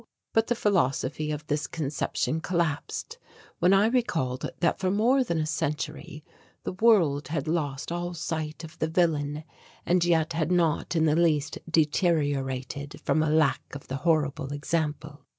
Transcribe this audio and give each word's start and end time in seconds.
But 0.33 0.47
the 0.47 0.55
philosophy 0.55 1.29
of 1.29 1.45
this 1.45 1.67
conception 1.67 2.39
collapsed 2.41 3.19
when 3.59 3.71
I 3.71 3.85
recalled 3.85 4.49
that 4.59 4.79
for 4.79 4.89
more 4.89 5.23
than 5.23 5.37
a 5.37 5.45
century 5.45 6.23
the 6.63 6.71
world 6.71 7.27
had 7.27 7.47
lost 7.47 7.91
all 7.91 8.15
sight 8.15 8.63
of 8.63 8.79
the 8.79 8.87
villain 8.87 9.43
and 9.85 10.03
yet 10.03 10.33
had 10.33 10.51
not 10.51 10.95
in 10.95 11.05
the 11.05 11.15
least 11.15 11.59
deteriorated 11.69 12.99
from 13.03 13.21
a 13.21 13.29
lack 13.29 13.61
of 13.75 13.89
the 13.89 13.97
horrible 13.97 14.51
example. 14.51 15.27